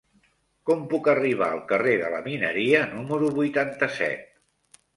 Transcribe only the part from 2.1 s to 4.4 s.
la Mineria número vuitanta-set?